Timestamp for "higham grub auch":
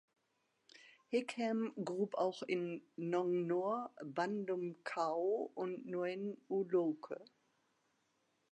1.11-2.41